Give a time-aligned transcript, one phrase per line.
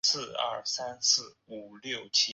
[0.03, 2.09] 配音人员和动画版相同。